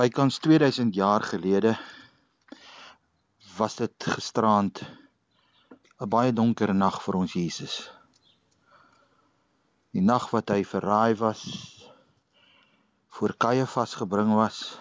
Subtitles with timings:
[0.00, 1.78] Bykans 2000 jaar gelede
[3.56, 4.80] was dit gisteraand
[6.00, 7.74] 'n baie donker nag vir ons Jesus.
[9.92, 11.42] Die nag wat hy verraai was,
[13.08, 14.78] voor Kajafas gebring was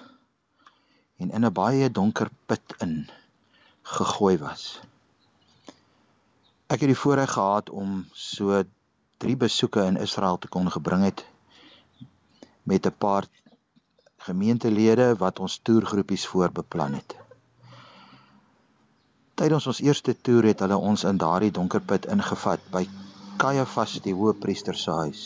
[1.18, 3.10] en in 'n baie donker put in
[3.82, 4.80] gegooi was.
[6.68, 8.64] Ek het die voorreg gehad om so
[9.18, 11.26] 3 besoeke in Israel te kon gebring het
[12.64, 13.28] met 'n paar
[14.26, 17.16] gemeentelede wat ons toergroepies voorbeplan het.
[19.40, 22.84] Tydens ons eerste toer het hulle ons in daardie donker put ingevat by
[23.40, 25.22] Kajafas die hoëpriester se huis.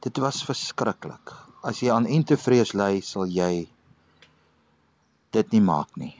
[0.00, 1.34] Dit was verskriklik.
[1.60, 3.66] As jy aan entevrees ly, sal jy
[5.36, 6.14] dit nie maak nie.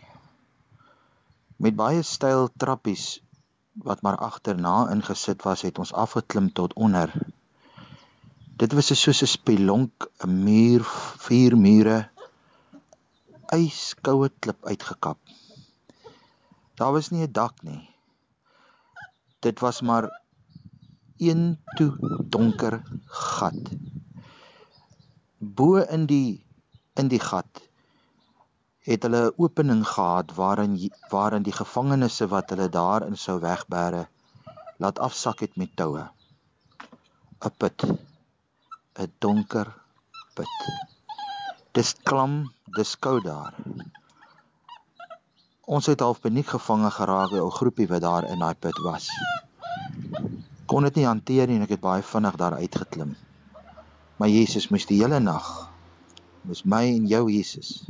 [1.57, 3.07] Met baie styl trappies
[3.89, 7.13] wat maar agterna ingesit was, het ons afgeklim tot onder
[8.57, 10.83] Dit was soos 'n spelonk, 'n muur,
[11.25, 11.99] vier mure,
[13.57, 15.19] yskoue klip uitgekap.
[16.79, 17.83] Daar was nie 'n dak nie.
[19.45, 20.07] Dit was maar
[21.29, 21.91] een toe
[22.33, 23.63] donker gat.
[25.39, 26.45] Bo in die
[26.95, 27.63] in die gat
[28.89, 30.75] het hulle 'n opening gehad waarin
[31.11, 34.05] waarin die gevangenes wat hulle daarin sou wegbêre
[34.79, 36.05] laat afsak het met toue.
[37.45, 37.85] 'n Put.
[38.99, 39.69] 'n donker
[40.35, 40.57] put.
[41.77, 42.35] Dis klam,
[42.77, 43.55] dis koud daar.
[45.77, 49.09] Ons het half paniek gevange geraak deur 'n groepie wat daar in daai put was.
[50.67, 53.17] Kon dit nie hanteer nie en ek het baie vinnig daar uitgeklim.
[54.17, 55.69] Maar Jesus moes die hele nag
[56.43, 57.85] moes my en jou Jesus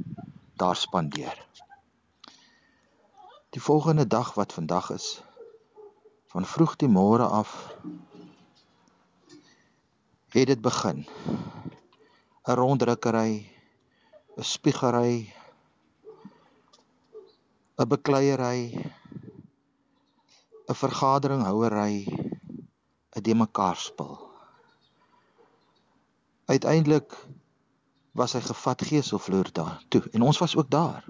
[0.56, 1.38] daar spandeer.
[3.50, 5.22] Die volgende dag wat vandag is
[6.32, 7.52] van vroeg die môre af
[10.38, 11.06] het dit begin.
[12.46, 13.34] 'n Ronddrukkery,
[14.36, 15.32] 'n spiegery,
[17.76, 18.92] 'n bekleierery,
[20.66, 22.06] 'n vergaderinghouery,
[23.16, 24.30] 'n demekaarspel.
[26.44, 27.16] Uiteindelik
[28.12, 31.04] was hy gevat geeselvloer daar toe en ons was ook daar.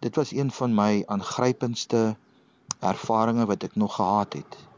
[0.00, 2.16] Dit was een van my aangrypendste
[2.78, 4.71] ervarings wat ek nog gehad het.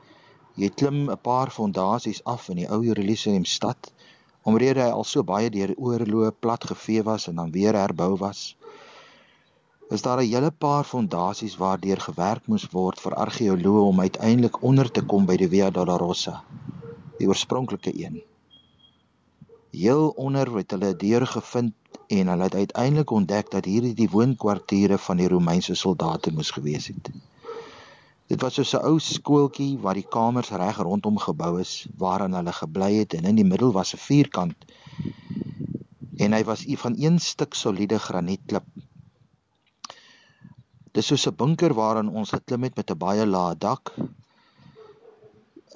[0.62, 3.91] Jy klim 'n paar fondasies af in die ou Jerusalem stad
[4.50, 8.42] omrede hy al so baie deur oorloë plat gevee was en dan weer herbou was.
[9.97, 14.91] Is daar 'n hele paar fondasies waardeur gewerk moes word vir argeoloë om uiteindelik onder
[14.91, 16.44] te kom by die Via Dolorosa,
[17.19, 18.22] die oorspronklike een.
[19.71, 21.75] Heel onder het hulle deur gevind
[22.06, 26.86] en hulle het uiteindelik ontdek dat hierdie die woonkwartiere van die Romeinse soldate moes gewees
[26.86, 27.10] het.
[28.32, 32.54] Dit was soos 'n ou skooltjie waar die kamers reg rondom gebou is waarin hulle
[32.58, 34.56] gebly het en in die middel was 'n vierkant.
[36.24, 38.64] En hy was van een stuk soliede granietklip.
[40.92, 43.92] Dis soos 'n bunker waarin ons geklim het met 'n baie lae dak.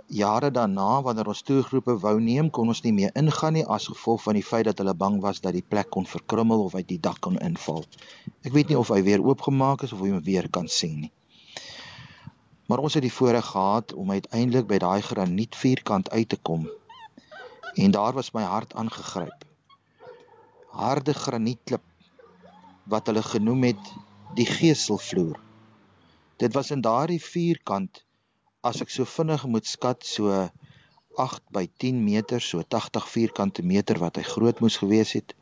[0.06, 4.22] Jare daarna wanneer ons toegroepe wou neem, kon ons nie meer ingaan nie as gevolg
[4.22, 7.00] van die feit dat hulle bang was dat die plek kon verkrummel of uit die
[7.00, 7.84] dak kon inval.
[8.42, 11.12] Ek weet nie of hy weer oopgemaak is of jy hom weer kan sien nie.
[12.68, 16.66] Maar ons het die voorreg gehad om uiteindelik by daai graniet vierkant uit te kom.
[17.74, 19.46] En daar was my hart aangegryp.
[20.76, 21.84] Harde granietklip
[22.92, 23.92] wat hulle genoem het
[24.36, 25.40] die geeselvloer.
[26.36, 28.04] Dit was in daardie vierkant
[28.60, 30.28] as ek so vinnig moet skat so
[31.16, 35.32] 8 by 10 meter, so 80 vierkante meter wat hy groot moes gewees het.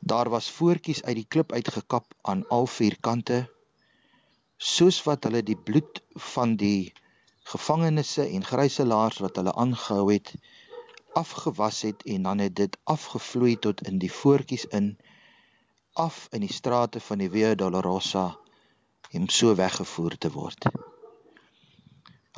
[0.00, 3.44] Daar was voetjies uit die klip uitgekap aan al vier kante
[4.60, 6.02] soos wat hulle die bloed
[6.34, 6.92] van die
[7.48, 10.34] gevangenes en gijslaers wat hulle aangehou het
[11.16, 14.92] afgewas het en dan het dit afgevloei tot in die voetjies in
[15.92, 18.36] af in die strate van die Via Dolorosa
[19.12, 20.68] om so weggevoer te word.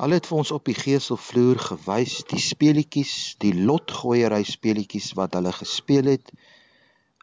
[0.01, 5.53] Hulle het vir ons op die geselvloer gewys die speletjies, die lotgooiery speletjies wat hulle
[5.53, 6.31] gespeel het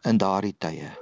[0.07, 0.93] in daardie tye.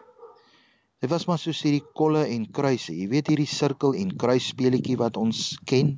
[1.00, 2.92] Dit was maar soos hierdie kolle en kruise.
[2.92, 5.94] Jy weet hierdie sirkel en kruis speletjie wat ons ken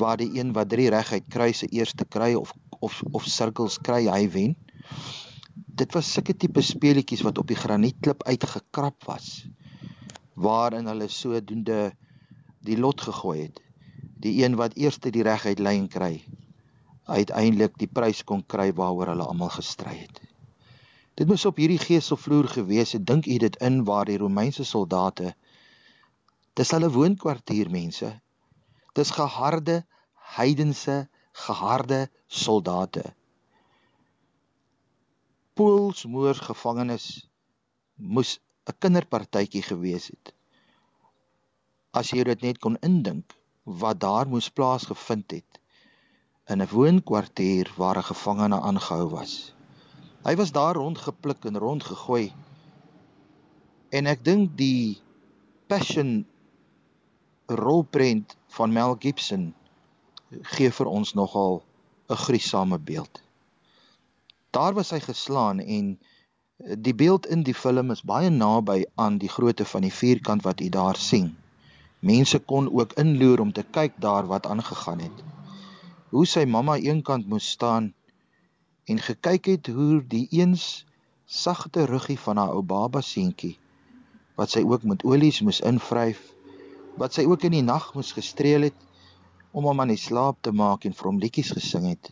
[0.00, 2.50] waar die een wat drie reguit kruise eers te kry of
[2.82, 4.56] of of sirkels kry, hy wen.
[5.54, 9.46] Dit was sulke tipe speletjies wat op die granietklip uitgekrap was
[10.34, 11.78] waarin hulle sodoende
[12.66, 13.62] die lot gegooi het.
[14.18, 16.16] Die een wat eerste die reguit lyn kry,
[17.06, 20.18] uiteindelik die prys kon kry waaroor hulle almal gestry het.
[21.14, 23.06] Dit moes op hierdie geselvloer gewees het.
[23.06, 25.34] Dink u dit in waar die Romeinse soldate
[26.54, 28.10] dis hulle woonkwartier mense.
[28.94, 29.82] Dis geharde
[30.36, 31.08] heidense
[31.46, 33.02] geharde soldate.
[35.54, 37.06] Poolsmoors gevangenis
[37.96, 38.38] moes
[38.70, 40.34] 'n kinderpartytjie gewees het.
[41.92, 43.34] As jy dit net kon indink
[43.64, 45.60] wat daar moes plaasgevind het
[46.46, 49.53] in 'n woonkwartier waar 'n gevangene aangehou was.
[50.24, 52.32] Hy was daar rondgepluk en rondgegooi.
[53.92, 54.96] En ek dink die
[55.68, 56.24] Passion
[57.46, 59.50] rolprent van Mel Gibson
[60.56, 61.60] gee vir ons nogal
[62.08, 63.20] 'n gruisame beeld.
[64.50, 65.98] Daar was hy geslaan en
[66.58, 70.60] die beeld in die film is baie naby aan die grootte van die vierkant wat
[70.60, 71.36] u daar sien.
[72.00, 75.24] Mense kon ook inloer om te kyk daar wat aangegaan het.
[76.10, 77.94] Hoe sy mamma eenkant moes staan
[78.90, 80.84] en gekyk het hoe die eens
[81.24, 83.56] sagte ruggie van haar ou baba seentjie
[84.36, 86.20] wat sy ook met olies moes invryf
[87.00, 88.80] wat sy ook in die nag moes gestreel het
[89.54, 92.10] om hom aan die slaap te maak en vir hom liedjies gesing het.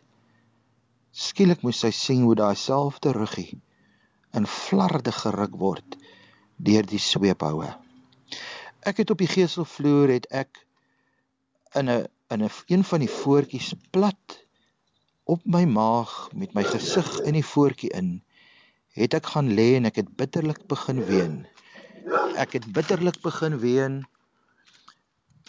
[1.12, 3.58] Skielik moes sy sien hoe daai selfde ruggie
[4.38, 5.98] in flarde geruk word
[6.62, 7.69] deur die sweephoue.
[8.86, 10.62] Ek het op die geselvloer het ek
[11.78, 14.38] in 'n in 'n een van die voetjies plat
[15.24, 18.22] op my maag met my gesig in die voetjie in
[18.98, 21.36] het ek gaan lê en ek het bitterlik begin ween.
[22.36, 24.02] Ek het bitterlik begin ween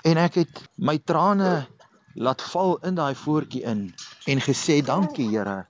[0.04, 1.66] en ek het my trane
[2.14, 3.88] laat val in daai voetjie in
[4.30, 5.66] en gesê dankie Here.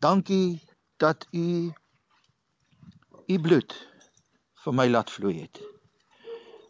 [0.00, 0.62] Dankie
[0.96, 1.72] dat u
[3.26, 3.74] u bloed
[4.64, 5.60] vir my laat vloei het.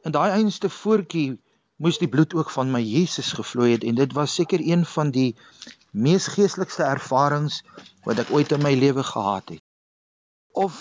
[0.04, 1.38] In daai einste voetjie
[1.76, 5.10] moes die bloed ook van my Jesus gevloei het en dit was seker een van
[5.10, 5.34] die
[5.92, 7.60] mees geestelikste ervarings
[8.08, 9.62] wat ek ooit in my lewe gehad het.
[10.56, 10.76] Of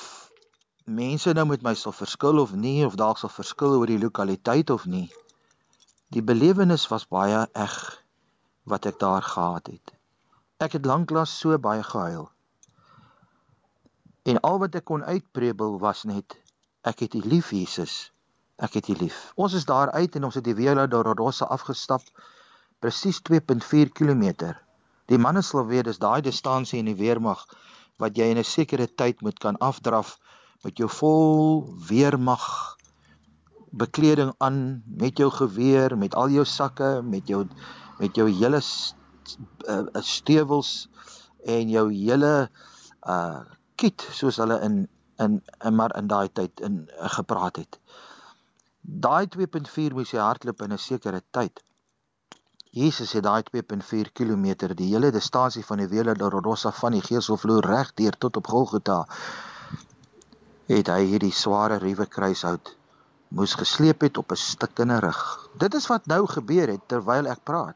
[0.88, 4.72] mense nou met my sal verskil of nie of dalk sal verskil oor die lokaliteit
[4.72, 5.10] of nie.
[6.12, 7.75] Die belewenis was baie eg
[8.63, 9.94] wat ek daar gehad het.
[10.63, 12.30] Ek het lanklaas so baie gehuil.
[14.24, 16.38] En al wat ek kon uitprebel was net
[16.88, 18.12] ek het U lief Jesus.
[18.62, 19.31] Ek het U lief.
[19.36, 22.06] Ons is daar uit en ons het die Via Dolorosa afgestap
[22.80, 24.56] presies 2.4 km.
[25.12, 27.44] Die manne sal weet dis daai distansie in die weermag
[28.02, 30.18] wat jy in 'n sekere tyd moet kan afdraf
[30.63, 32.46] met jou vol weermag
[33.72, 37.48] bekleding aan met jou geweer, met al jou sakke, met jou
[38.00, 38.62] met jou hele
[39.69, 40.90] uh, stewels
[41.46, 42.50] en jou hele
[43.08, 43.42] uh
[43.81, 44.88] kit soos hulle in
[45.18, 47.80] in in maar in daai tyd in uh, gepraat het.
[48.81, 51.63] Daai 2.4 moes jy hardloop in 'n sekere tyd.
[52.71, 54.45] Jesus het daai 2.4 km
[54.79, 59.01] die hele distansie van die Via Dolorosa van die Geeselvloer reg deur tot op Golgotha
[60.71, 62.71] het hy hierdie sware ruwe kruishout
[63.35, 65.50] moes gesleep het op 'n stikkende rug.
[65.59, 67.75] Dit is wat nou gebeur het terwyl ek praat.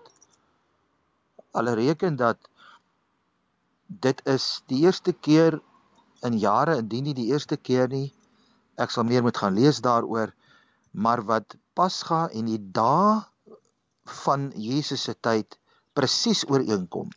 [1.52, 2.38] Al reken dat
[3.88, 5.60] dit is die eerste keer
[6.22, 8.14] in jare indien nie die eerste keer nie.
[8.78, 10.34] Ek sal meer moet gaan lees daaroor,
[10.92, 13.35] maar wat Pasga en die dae
[14.06, 15.58] van Jesus se tyd
[15.94, 17.10] presies ooreenkom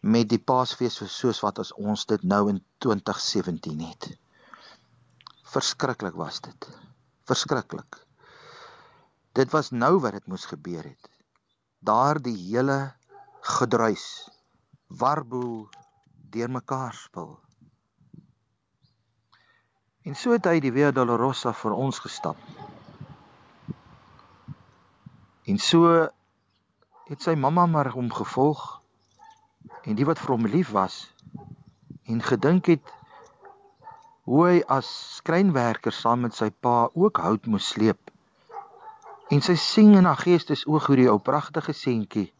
[0.00, 4.10] met die Paasfees soos wat ons dit nou in 2017 het.
[5.42, 6.68] Verskriklik was dit
[7.26, 7.98] verskriklik.
[9.34, 11.10] Dit was nou wat dit moes gebeur het.
[11.82, 12.94] Daardie hele
[13.58, 14.06] gedruis
[14.86, 15.66] warboel
[16.30, 17.34] deurmekaar spil.
[20.06, 22.38] En so het hy die Via Dolorosa vir ons gestap.
[25.46, 25.90] En so
[27.06, 28.62] het sy mamma maar hom gevolg
[29.86, 30.96] en die wat vir hom lief was
[32.10, 32.94] en gedink het
[34.26, 34.88] hoe hy as
[35.20, 38.10] skrynwerker saam met sy pa ook hout moes sleep.
[39.30, 42.32] En sy sien in haar geestes oog hoe die ou pragtige seentjie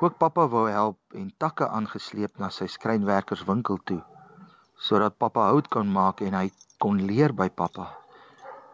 [0.00, 4.00] ook pappa wou help en takke aangesleep na sy skrynwerkerswinkel toe
[4.80, 6.46] sodat pappa hout kon maak en hy
[6.80, 7.99] kon leer by pappa.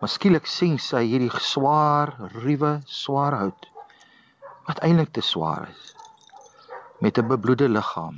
[0.00, 2.12] Maar skielik sien sy hierdie swaar,
[2.42, 3.68] ruwe, swaar hout
[4.66, 5.94] wat eintlik te swaar is
[7.00, 8.16] met 'n bebloede liggaam.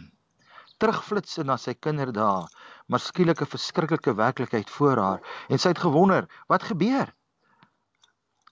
[0.79, 2.49] Terugflits na sy kinderdae
[2.89, 7.15] maar skielik 'n verskriklike werklikheid voor haar en sy het gewonder, wat gebeur?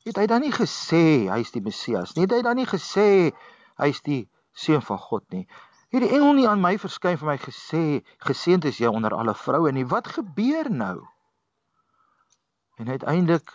[0.05, 2.23] Het hy dan nie gesê hy is die Messias nie?
[2.23, 3.33] Het hy dan nie gesê
[3.79, 5.49] hy is die seun van God nie?
[5.91, 9.35] Het die engel nie aan my verskyn vir my gesê geseënd is jy onder alle
[9.35, 9.87] vroue nie?
[9.87, 11.03] Wat gebeur nou?
[12.77, 13.53] En uiteindelik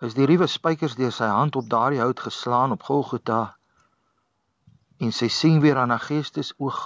[0.00, 3.40] is die ruwe spykers deur sy hand op daardie hout geslaan op Golgotha
[5.04, 6.80] en sy sien weer aan haar geestes oog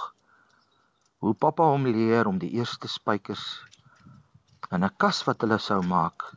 [1.23, 3.45] hoe pappa hom leer om die eerste spykers
[4.75, 6.27] in 'n kas wat hulle sou maak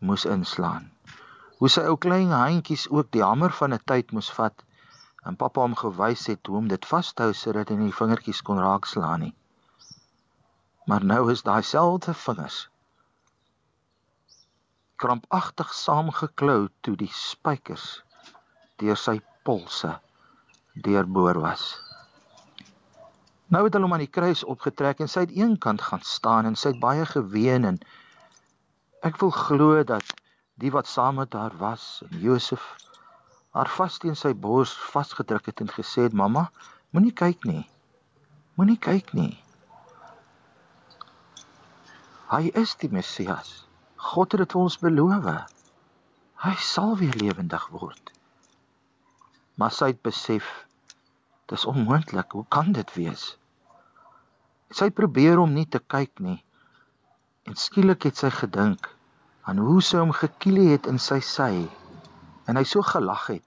[0.00, 0.90] moes inslaan.
[1.58, 4.64] Hoe sy ou klein handjies ook die hamer van 'n tyd moes vat
[5.22, 8.42] en pappa hom gewys het hoe om dit vas te hou sodat hy nie vingertjies
[8.42, 9.34] kon raakslaan nie.
[10.86, 12.66] Maar nou is daai selfde vingers
[14.96, 17.86] krampagtig saamgeklou toe die spykers
[18.80, 19.92] deur sy polse
[20.86, 21.64] deurboor was.
[23.52, 26.56] Nou het hulle hom aan die kruis opgetrek en sy het eenkant gaan staan en
[26.58, 27.78] sy het baie geween en
[29.06, 30.16] ek wil glo dat
[30.60, 32.64] die wat saam met haar was Josef
[33.56, 36.48] haar vas teen sy bors vasgedruk het en gesê het mamma
[36.90, 37.64] moenie kyk nie.
[38.56, 39.32] Moenie kyk nie.
[42.32, 43.65] Hy is die Messias
[44.06, 45.24] God het dit ons beloof.
[46.44, 48.12] Hy sal weer lewendig word.
[49.58, 50.50] Maar sy het besef
[51.50, 52.36] dis onmoontlik.
[52.36, 53.24] Hoe kan dit wees?
[54.70, 56.38] Sy probeer om nie te kyk nie.
[57.50, 58.90] En skielik het sy gedink
[59.46, 61.50] aan hoe sy hom gekielie het in sy sy.
[62.46, 63.42] En hy so gelag het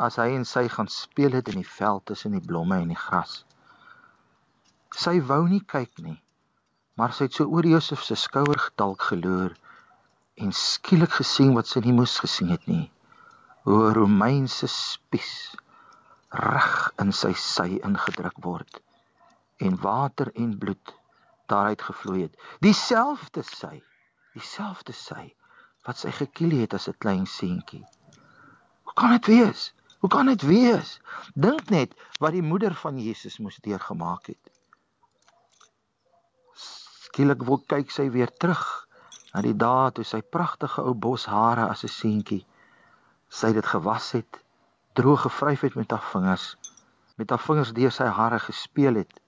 [0.00, 2.98] as hy en sy gaan speel het in die veld tussen die blomme en die
[2.98, 3.42] gras.
[4.96, 6.16] Sy wou nie kyk nie
[7.00, 9.54] maar sy het so oor Josef se skouer gedalk geloer
[10.44, 12.90] en skielik gesien wat sy nie moes gesien het nie
[13.64, 15.32] 'n Romeinse spies
[16.44, 18.82] reg in sy sy ingedruk word
[19.68, 20.92] en water en bloed
[21.52, 22.36] daaruit gevloei het.
[22.60, 23.82] Dieselfde sy,
[24.36, 25.34] dieselfde sy
[25.88, 27.84] wat sy gekiel het as 'n klein seentjie.
[28.84, 29.72] Hoe kan dit wees?
[30.00, 31.00] Hoe kan dit wees?
[31.34, 34.49] Dink net wat die moeder van Jesus moes deurgemaak het.
[37.10, 38.62] Skielik wil kyk sy weer terug
[39.34, 42.44] na die dae toe sy pragtige ou boshare as 'n seentjie
[43.40, 44.38] sy dit gewas het,
[44.94, 46.46] droog gevryf het met haar vingers,
[47.18, 49.18] met haar vingers deur sy hare gespeel het.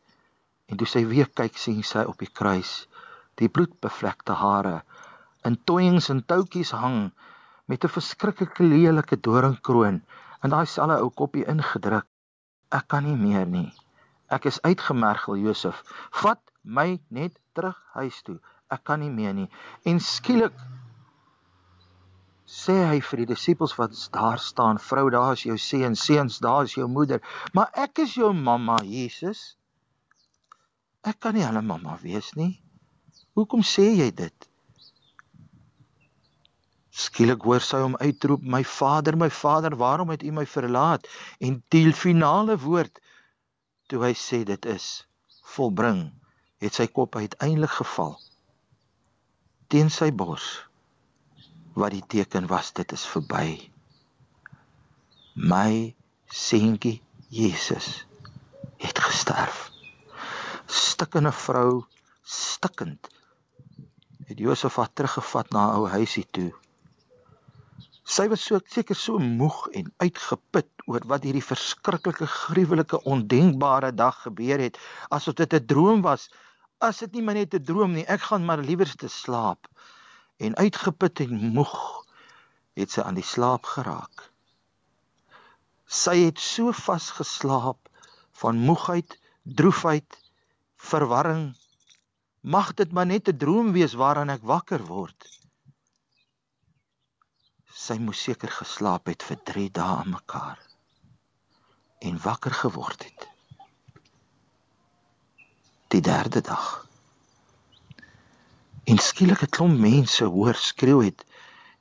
[0.71, 2.87] En toe sy weer kyk, sien sy op die kruis
[3.41, 4.77] die bloedbevlekte hare
[5.49, 7.11] in toeiings en toutjies hang
[7.67, 10.03] met 'n verskriklike lelike doringkroon
[10.45, 12.07] in daai selfe ou koppie ingedruk.
[12.71, 13.71] Ek kan nie meer nie.
[14.31, 15.83] Ek is uitgemergel, Josef.
[16.23, 18.39] Vat my net terug huis toe.
[18.73, 19.49] Ek kan nie meer nie.
[19.89, 20.57] En skielik
[22.53, 26.69] sê hy vir die disippels wat daar staan, vrou, daar is jou seun, seuns, daar
[26.69, 27.23] is jou moeder,
[27.57, 29.57] maar ek is jou mamma, Jesus.
[31.03, 32.55] Ek kan nie hulle mamma wees nie.
[33.39, 34.49] Hoekom sê jy dit?
[36.93, 41.09] Skielik hoor sy hom uitroep, "My Vader, my Vader, waarom het U my verlaat?"
[41.41, 43.01] En die finale woord
[43.89, 45.07] toe hy sê dit is
[45.55, 46.13] volbring,
[46.63, 48.15] het sy kop uiteindelik geval
[49.73, 50.47] teen sy bors
[51.75, 53.71] wat die teken was dit is verby.
[55.35, 55.95] My
[56.29, 57.01] seentjie
[57.33, 58.05] Jesus
[58.83, 59.71] het gesterf.
[60.67, 61.85] Stikkende vrou,
[62.23, 63.09] stikkend.
[64.29, 66.51] Het Josef haar teruggevat na haar ou huisie toe.
[68.05, 74.19] Sy was so seker so moeg en uitgeput oor wat hierdie verskriklike gruwelike ondenkbare dag
[74.27, 74.77] gebeur het,
[75.09, 76.29] asof dit 'n droom was.
[76.83, 79.69] As dit nie maar net 'n droom nie, ek gaan maar liewer te slaap
[80.43, 81.75] en uitgeput en moeg
[82.81, 84.25] het sy aan die slaap geraak.
[85.87, 87.91] Sy het so vasgeslaap
[88.43, 90.19] van moegheid, droefheid,
[90.91, 91.53] verwarring.
[92.41, 95.29] Mag dit maar net 'n droom wees waaraan ek wakker word.
[97.85, 100.59] Sy moes seker geslaap het vir 3 dae aan mekaar
[102.01, 103.29] en wakker geword het.
[105.93, 106.87] Die derde dag.
[108.85, 111.25] En skielik 'n klomp mense hoor skreeu het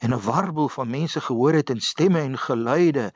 [0.03, 3.13] en 'n warbel van mense gehoor het en stemme en geluide.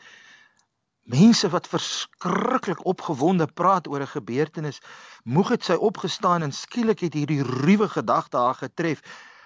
[1.03, 4.79] Mense wat verskriklik opgewonde praat oor 'n gebeurtenis
[5.23, 9.01] moeg het sy opgestaan en skielik het hierdie ruwe gedagte haar getref.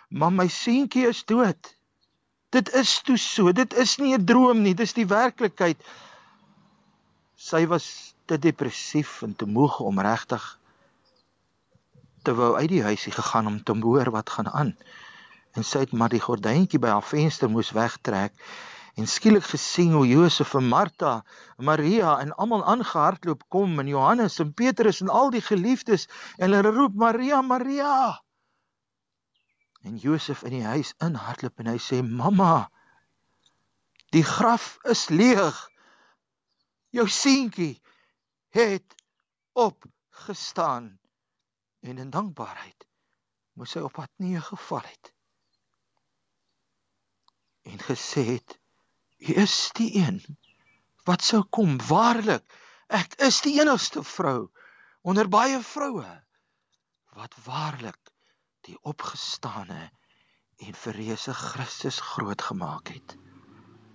[0.09, 1.77] Maar my seentjie is dood.
[2.49, 3.51] Dit is toe so.
[3.51, 4.75] Dit is nie 'n droom nie.
[4.75, 5.83] Dis die werklikheid.
[7.35, 10.58] Sy was te depressief en te moeg om regtig
[12.23, 14.75] te wou uit die huisie gegaan om te hoor wat gaan aan.
[15.57, 18.35] En sy het maar die gordyntjie by haar venster moes wegtrek
[18.99, 21.23] en skielik gesien hoe Josef en Martha,
[21.57, 26.07] Maria en almal aangehardloop kom en Johannes en Petrus en al die geliefdes
[26.37, 28.19] en hulle roep Maria, Maria.
[29.87, 32.67] En Josef in die huis inhardloop en hy sê mamma,
[34.11, 35.55] die graf is leeg.
[36.91, 37.77] Jou seentjie
[38.51, 38.95] het
[39.53, 40.98] opgestaan
[41.79, 42.87] en in dankbaarheid
[43.53, 45.13] moes hy op haar knieë geval het
[47.69, 48.59] en gesê het
[49.17, 50.21] u is die een
[51.03, 51.77] wat sou kom.
[51.87, 52.43] Waarlik
[52.87, 54.49] ek is die enigste vrou
[55.01, 56.09] onder baie vroue
[57.17, 58.11] wat waarlik
[58.67, 59.89] die opgestane
[60.59, 63.15] en verreëse Christus groot gemaak het.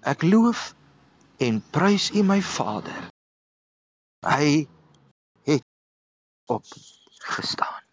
[0.02, 0.72] Ek loof
[1.38, 3.08] en prys u my Vader.
[4.24, 4.66] Hy
[5.48, 5.64] het
[6.46, 6.68] op
[7.26, 7.83] クスタ。